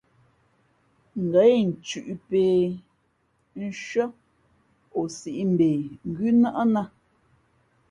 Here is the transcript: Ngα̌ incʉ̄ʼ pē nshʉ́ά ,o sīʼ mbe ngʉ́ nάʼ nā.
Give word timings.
Ngα̌ 1.23 1.43
incʉ̄ʼ 1.59 2.11
pē 2.27 2.41
nshʉ́ά 3.61 4.05
,o 4.99 5.01
sīʼ 5.17 5.39
mbe 5.53 5.67
ngʉ́ 6.09 6.29
nάʼ 6.41 6.59
nā. 6.73 6.81